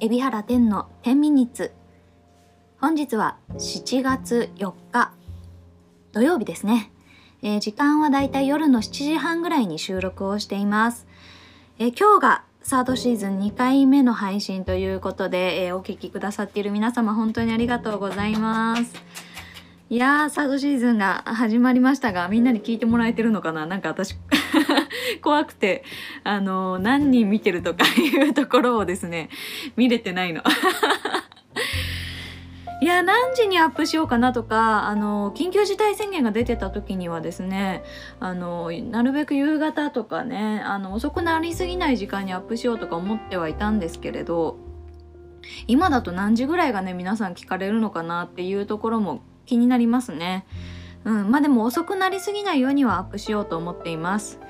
[0.00, 1.72] 海老原天の10ミニッツ
[2.80, 5.12] 本日は7月4日。
[6.12, 6.92] 土曜日ですね、
[7.42, 11.08] えー、時間はだいたい夜の7時半ぐらいに収録をしています、
[11.80, 18.94] えー、今日がサードシーズン2回目の配信ということで、えー、お聴きくださっている皆様本当にありがとうございます。
[19.90, 23.64] いやーサードシーズンが始まりましたがみんなに聞いてもらえてるのかな？
[23.64, 24.14] なんか私
[25.22, 25.84] 怖くて
[26.24, 29.28] あの何人見てるとか いうところをですね
[29.76, 30.42] 見れてないの
[32.80, 37.82] いや何時にアップしようかなとかあの緊急事態宣言が出てた時にはですね
[38.20, 44.58] あのなるべく夕方とかねあの遅くなりすぎない時間にアップしようとか思ってはいたんですけれど
[45.66, 50.46] 今だと何時ぐらいがね皆さん聞かれるのかなっていうところも気になりますね。
[51.04, 54.40] うん、まあでも遅くなりすぎないようにはアップしようと思っています。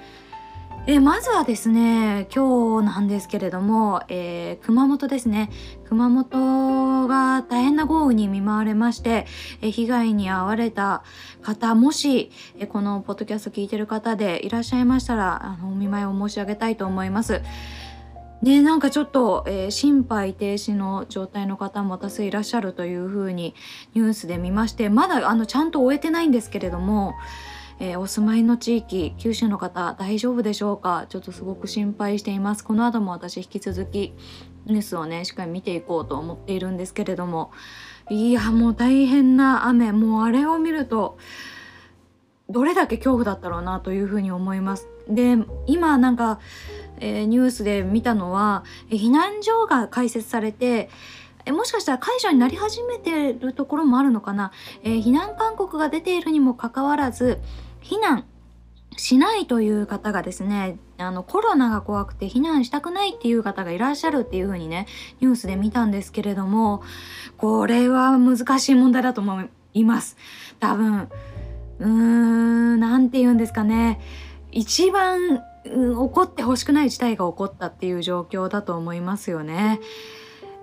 [0.87, 5.51] えまずはですね今日なんですけれども、えー、熊本ですね
[5.85, 9.27] 熊本が大変な豪雨に見舞われまして、
[9.63, 11.03] え被害に遭われた
[11.41, 17.41] 方もし、えこのポッドキャスト聞いてる方でいらっしゃいましたらあのお見舞いを申し上げたいと思います。
[18.43, 23.55] ね、なんかちょっと、えー、心肺停止の状態の方も多数いらっしゃるというふうに
[23.95, 27.15] ニュースで見ましてまだあのちゃんと終えてないんですけれども
[27.81, 31.07] えー、お住まいの地域九州の方大丈夫でしょうか？
[31.09, 32.65] ちょっとすごく心配しています。
[32.65, 34.15] この後も私引き続き
[34.67, 37.51] ニュースをねしっかり見ていこうと思っているんですけれども。
[38.11, 39.93] いやもう大変な雨。
[39.93, 41.19] もうあれを見ると
[42.49, 44.89] どれだけ恐怖だったろうなというふうに思います。
[45.09, 46.41] で今なんか、
[47.01, 50.89] えー、ニュースで見たのは避難所が開設されて
[51.47, 57.41] もしかしたら解除になり始めてるところもあるのかな、えー、避難勧告が出ているにもかかわらず
[57.83, 58.25] 避難
[58.97, 64.87] しないという方がですねあのコロナが怖くて避難したくないっていう方がいらっしゃるっていう風にね
[65.21, 66.83] ニュースで見たんですけれども
[67.37, 69.45] これは難しい問題だと思
[69.75, 70.17] います
[70.59, 71.09] 多分
[71.79, 74.01] うーん何て言うんですかね
[74.51, 79.81] 一番、うん、起こってほしくない事態が起こったっていう状況だと思いますよね。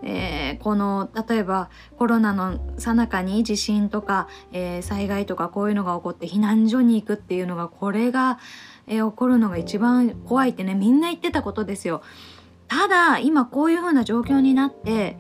[0.06, 8.40] えー、この例えばコロナのさなかに地震とか、えー、災害とかこういうのが起こって避難所に行くっていうのがこれが、
[8.88, 12.02] えー、起こるのが一番怖いってねみんな言ってたことですよ。
[12.68, 15.18] ただ今こういうふうな状況になって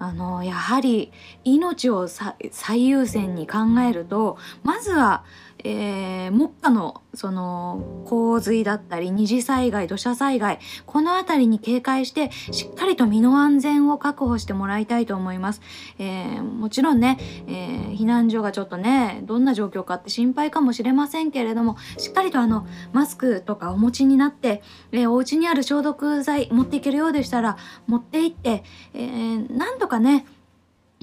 [0.00, 1.12] あのやはり
[1.44, 3.58] 命を最優先に考
[3.88, 5.24] えるとまずは
[5.64, 15.60] えー、目下のその洪水だったり二次災害土砂災害この辺りに警戒してしっかりと身の安全を確保してもらいたいと思います、
[15.98, 28.62] えー、もちろんね、えー、避難所がちょっとねどんな状況かって心配かもしれませんけれどもしっかりとあのマスクとかお持ちになって、えー、お家にある消毒剤持っていけるようでしたら持って行って、
[28.94, 30.26] えー、なんとかね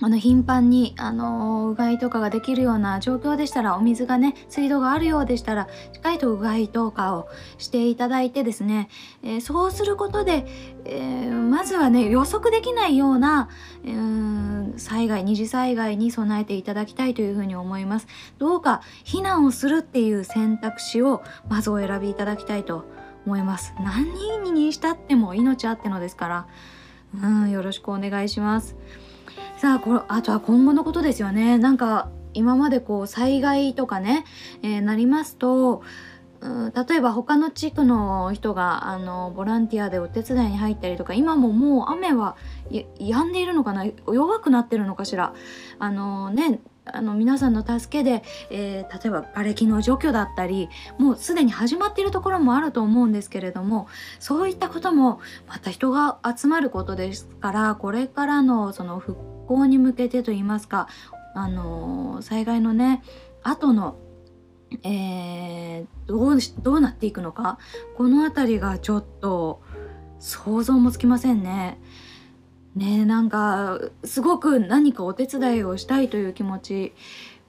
[0.02, 8.90] あの頻繁にあのうがいとかができるような状況でしたらお水がね水道があるようでしたらしっかりとうがいとかをしていただいてですね、
[9.24, 10.46] えー、そうすることで、
[10.84, 13.50] えー、まずはね予測できないような、
[13.86, 18.08] えー、災害二次災害に備えていただきたいというふうに思います。
[18.38, 22.84] どうか避難をするっていう選択肢をまずお選びいただきたいと
[23.26, 23.74] 思います。
[23.80, 24.14] 何
[24.44, 26.48] 人にしたっても命あってのですから
[27.24, 28.76] うんよろしくお願いします。
[29.58, 31.58] さあこれあとは今後のことですよね。
[31.58, 34.26] なんか今までこう災害とかね、
[34.62, 35.82] えー、なりますと
[36.42, 42.36] 例えば他の地区の人があのボランティアでお手伝いに入ったりとか今ももう雨は
[42.70, 43.86] 止んでいるのかな？
[44.06, 45.34] 弱くなってるのかしら？
[45.80, 53.88] あのねあの皆さんの助けで、えー、例えば瓦礫の除去だったりもうすでに始まっているところもあると思うんですけれども
[54.20, 59.18] そういったこともまた人が集まることですからこれからのその復
[59.48, 60.88] 興に向けてといいますか、
[61.34, 63.04] あのー、災害のね
[63.44, 63.98] 後の
[64.84, 67.60] えー、どうどうなっていくのか
[67.96, 69.62] この辺りがちょっと
[70.20, 71.80] 想像もつきませんね。
[72.76, 76.94] ねなんかすごく何かお手伝いをしたいという気持ち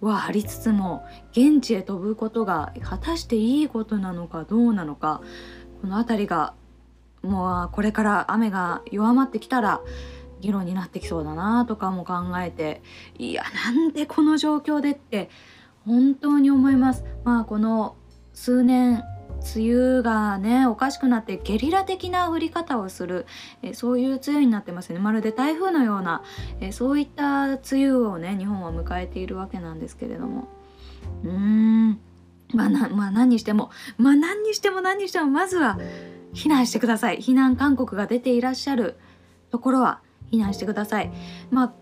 [0.00, 5.23] はありつつも現地へ飛ぶことが果たしていいことなのかどうなのか
[5.81, 6.55] この辺りが
[7.23, 9.81] もうこれから雨が弱まってきたら
[10.41, 12.83] 議論になってきそうだなとかも考えて
[13.19, 15.31] いやなんでこの状況でって
[15.87, 17.05] 本当に思います。
[17.25, 17.97] まあこの
[18.33, 19.05] 数年
[19.55, 23.27] 梅雨がねおかしくなってゲリラ的な降り方をする、
[23.62, 24.99] えそういう梅雨になってますね。
[24.99, 26.23] まるで台風のような、
[26.61, 30.49] えそういった梅雨をね日本は迎えているわけなんですけれども。
[31.25, 32.00] うーん。
[32.55, 35.79] まあな、まあ、何にしてもまあ何にしても何にしてもまずは
[36.32, 37.19] 避難してください。
[37.19, 38.97] 避難勧告が出ていらっしゃる
[39.50, 40.00] ところは
[40.32, 41.12] 避難してください。
[41.50, 41.73] まあ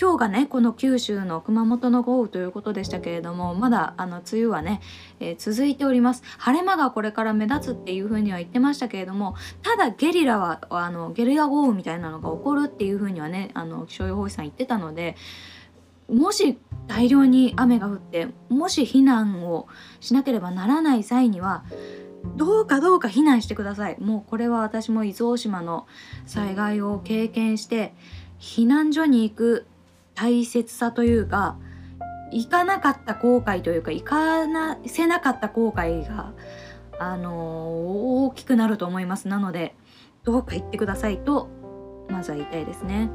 [0.00, 4.80] 今日がねこの九州の熊本の豪雨ということでしたけれどもまだあの梅雨はね、
[5.20, 15.14] えー、続いております晴れ間がこれから目立つっていうふうには言ってましたけれどもただゲリラはあのゲリラ豪雨みたいなのが起こるっていうふうにはねあの気象予報士さん言ってたので
[16.08, 19.68] もし大量に雨が降ってもし避難を
[20.00, 21.64] しなければならない際には
[22.36, 25.86] どうかどうか避難してくださいもうこれは私も伊豆大島の
[26.26, 27.94] 災害を経験して
[28.40, 29.66] 避難所に行く
[30.14, 31.56] 大切さというか
[32.32, 36.32] 行かなかった後悔というか行かなせなかった後悔が
[36.98, 39.74] あの、大きくなると思いますなので
[40.24, 41.48] どうか行ってくださいと
[42.08, 43.10] まずは言いたいですね。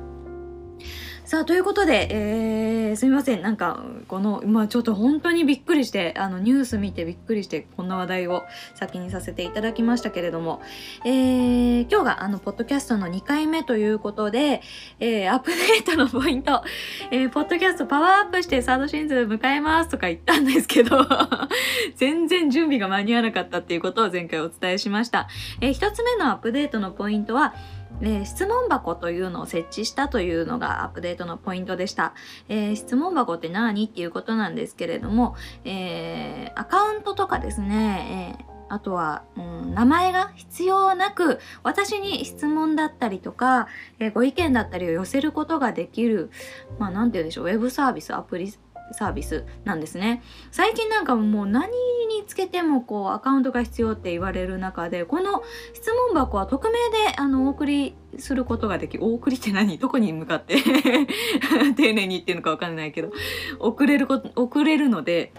[1.29, 3.43] さあということで、えー、すみません。
[3.43, 10.59] なんかこのまあちょっと本当にびっくりしてあのニュース見てびっくりしてこんな話題を先にさせていただきましたけれども、
[11.05, 14.63] えー、今日があのポッドキャストの2回目ということで、
[14.99, 16.63] えー、アップデートのポイント、
[17.11, 21.07] えー、ポッドキャストパワーアップしてサードシーズン迎えますとか言ったんですけど
[21.95, 25.27] 全然準備が間に合わなかったっていうことを前回お伝えしました、
[25.61, 27.53] えー、1つ目のアップデートのポイントは
[28.01, 32.13] え、質問箱というのを設置したというのがアップデートのポイントでした。
[32.47, 33.85] えー、質問箱って何？
[33.85, 46.29] っていうことなんですけれども、えー、アカウントとかですね、えあとは、うん、名前が必要なく私に質問だったりとか、えご意見だったりを寄せることができる
[46.77, 47.45] まあ何て言うんでしょう？
[47.45, 48.53] ウェブサービスアプリ
[48.91, 50.21] サービスなんですね。
[50.51, 55.43] 最近なんかもう何につけてもこうアカウントが必要って言われる中でこの
[55.73, 59.77] 質問箱は匿名であのお送りすることができお送りって何？
[59.77, 60.57] どこに向かって？
[61.77, 63.11] 丁寧に言ってるのかわかんないけど
[63.59, 65.31] 送れること送れるので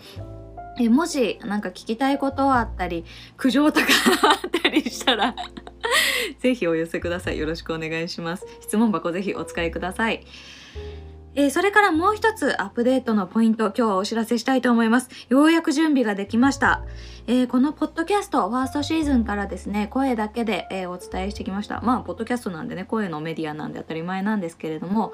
[0.79, 3.05] えもしなんか聞きたいことあったり
[3.37, 3.87] 苦情とか
[4.23, 5.35] あったりしたら
[6.39, 7.39] ぜひお寄せください。
[7.39, 8.47] よろしくお願いします。
[8.61, 10.25] 質問箱ぜひお使いください。
[11.37, 15.09] えー、それからもう一つアップデートのポイント今日はお知らせしたいと思います。
[15.29, 16.83] ようやく準備ができました、
[17.27, 21.81] えー、このポッドキャストファーストシーズンからですね声だけで、えー、お伝えしてきました。
[21.83, 25.13] まあポッドキャストなんでね声のメディアなんで当たり前なんですけれども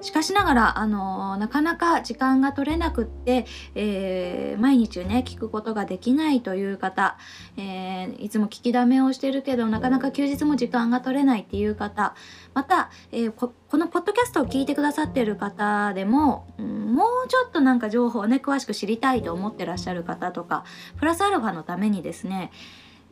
[0.00, 7.16] しかしながら、あの、なかなか時間が取れなくって、えー、毎日ね聞くことができないという方、
[7.56, 12.14] えー、いつも聞きだめをしてるけどなかなか休日も時間が取れないっていう方
[12.54, 20.64] また、えこのポッドキャストを聞いてくださってる方でも、うん、もうちょっとなんか情報をね詳しく知りたいと思ってらっしゃる方とか
[20.98, 22.50] プラスアルファのためにですね、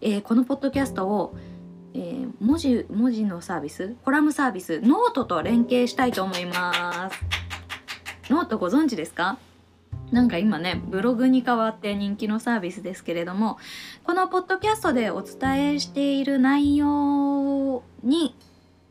[0.00, 1.36] えこのポッドキャストを
[1.96, 3.96] えー、文字文字のサービス？
[4.04, 4.80] コラムサービス？
[4.82, 8.30] ノートと連携したいと思います。
[8.30, 9.38] ノートご存知ですか？
[10.12, 13.56] なんか今ねブログに代わって人気のサービスですけれども
[14.04, 18.36] このポッドキャストでお伝えしている内容に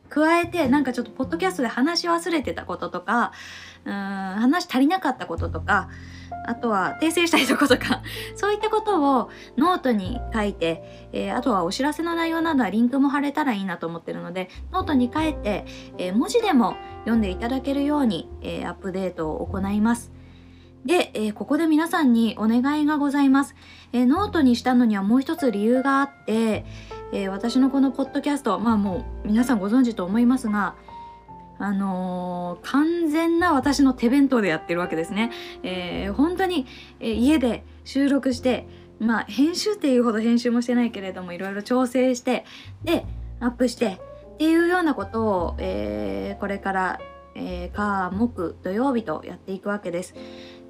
[0.08, 3.32] 加えてなんかちょっとポッドキャストで話し忘れてたこととか
[3.84, 5.88] うーん話足りなかったこととか
[6.46, 8.02] あとは訂正したいとことか
[8.36, 15.64] そういったことをノートに書いて、えー、あとはお知らせの内容などはリンクも貼れたらいいなと思ってるのでノートに書いて、
[15.98, 20.12] えー、文字でも読んでいただけるように、えー、アップデートを行います。
[20.84, 23.56] で、え、ここで皆さんにお願いがございます、
[23.92, 26.64] え、ノートにしたのにはもう一つ理由があって、
[27.12, 30.76] え、私のこのポッドキャストまあもう皆さんご存知と思いますが
[31.58, 35.30] あのー、完全な私の手弁当でやってるわけですね。
[35.62, 36.66] えー、本当に、
[37.00, 38.66] えー、家で収録して
[38.98, 42.44] まあ編集っていうほど編集もしてないけれどもいろいろ調整して
[42.84, 43.04] で
[43.40, 44.00] アップして
[44.34, 47.00] っていうようなことを、えー、これから、
[47.34, 50.14] えー、火木土曜日とやっていくわけです。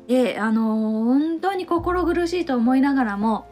[0.06, 3.46] であのー、本当に心苦しいと思いながらも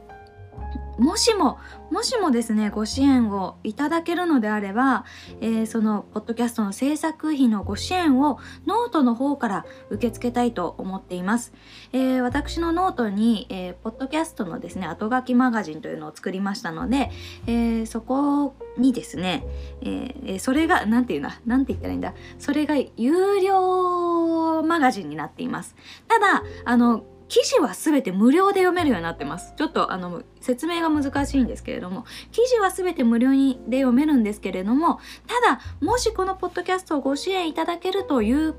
[0.98, 1.58] もしも
[1.90, 5.04] もしもですねご支援をいただけるのであれば、
[5.40, 11.52] えー、そのポッドキャストの制作費のご支援をノートの方から受け付けたいと思っています、
[11.92, 17.10] えー、私のノートに、えー、ポッドキャストのですね後書きマガジンというのを作りましたので、
[17.46, 19.44] えそこにですね、
[19.82, 22.14] えそれが何て言うんだ何て言ったらいいんだ。
[22.38, 25.76] それが有料マガジンになっています。
[26.08, 29.54] ただあの記事は全て無料で読めるようになってます。
[29.56, 38.54] ちょっとあの説明が難しいんですけれども、記事は全て無料にで読めるんですけれども、ただ、もしこのポッドキャストをご支援いただけるという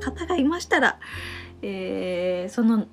[0.00, 0.98] 方がいましたら、
[1.62, 2.86] えー、その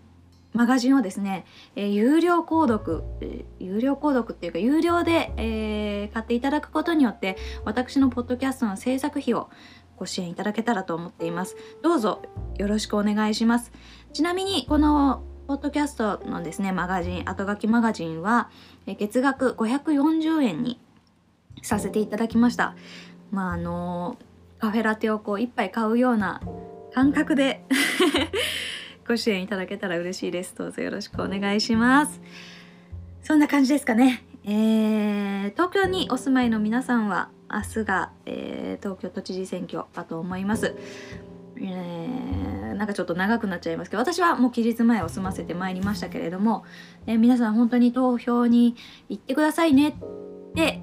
[0.53, 9.49] マガジンをですね、えー、有料購読、えー、有料購読っていうか有料で、えー、買っていただくことによって私のポッドキャストの制作費を
[9.97, 11.55] ご支援いただけたらと思っています。
[11.81, 12.21] どうぞ
[12.57, 13.71] よろしくお願いします。
[14.17, 18.49] ちなみにこのポッドキャストのですねマガジン後書きマガジンは
[18.87, 20.79] 月額540円に
[21.61, 22.75] させていただきました。
[23.29, 24.17] まああの
[24.57, 26.41] カフェラテをこう一杯買うような
[26.95, 27.63] 感覚で
[29.07, 30.55] ご支援いただけたら嬉しいです。
[30.55, 32.19] どうぞよろしくお願いします。
[33.21, 34.23] そんな感じですかね。
[34.45, 40.73] えー、東京にお住まいの皆さんは明日が、えー、東京都知事選挙だと思います。
[41.57, 46.63] えー、なんかちょっと長くなっちゃいますけど私はもう期日前を済ませてまいりましたけれども、
[47.05, 48.75] え、皆さん本当に投票に
[49.09, 49.93] 行ってくださいねっ
[50.55, 50.81] て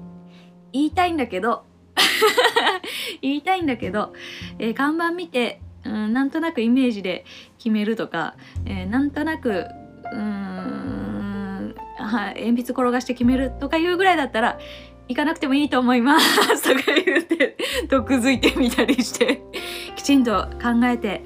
[0.71, 1.63] 言いたいんだけど
[3.21, 4.13] 言いたいんだけど、
[4.59, 7.25] えー、看板見て、うん、なんとなくイメージで
[7.57, 8.35] 決めるとか、
[8.65, 9.65] えー、なんとなく
[10.11, 14.59] うんは、鉛筆転がして決めるとかいうぐらいだったら
[15.07, 17.57] 行かなくてもいいと思いますとか言って
[17.89, 19.41] 毒づいてみたりして
[19.95, 21.23] きちんと考えて、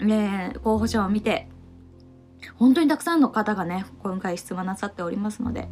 [0.00, 1.48] ね、候補者を見て
[2.58, 5.68] 本当にたくさんの方がね今回質問なさっておりますので、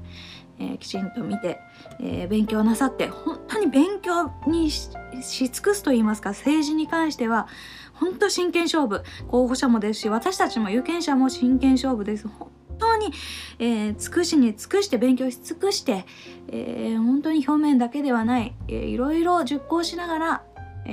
[0.58, 1.58] えー、きちんと見て、
[2.00, 4.90] えー、勉強なさって本当に勉強にし
[5.22, 7.48] 尽くすと言いますか政治に関しては
[7.92, 12.28] 本当真剣勝負候補者もですし私たちも有権者も真剣勝負です。
[12.28, 13.12] 本当に、
[13.60, 16.04] えー、尽くしに尽くして勉強し尽くして、
[16.48, 20.42] えー、本当に表面だけではない、えー、いろいろ熟考しながら、
[20.84, 20.90] え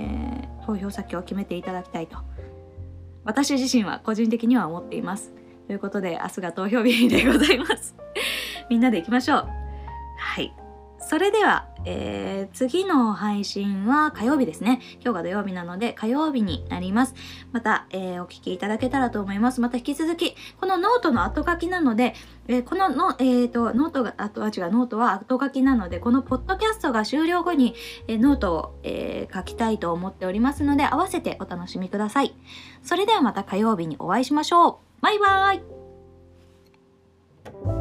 [0.62, 2.20] ー、投票先を決めていただきたいと。
[3.24, 5.34] 私自身は個人的には思っています。
[5.68, 7.96] ということで明日が投票日でございます。
[8.70, 9.48] みんなで行きましょう。
[10.18, 10.54] はい。
[11.00, 14.82] それでは、えー、次の配信は火曜日ですね。
[15.04, 17.16] 今日が土曜日なので火曜日になります。
[17.52, 19.62] また、えー、お聞きいただけたらと思います。
[19.62, 22.14] また引き続き、このノートの後書きなので、
[22.48, 27.76] えー、このの、えーと、ノートが、あとは違う、ノートは後書きなので、このポッドキャストが終了後に、
[28.08, 32.36] えノートを、え書きたいと思っておりますので、合わせてお楽しみください。
[32.84, 34.76] それではまた火曜日にお会いしましょう。
[35.02, 37.81] バイバーイ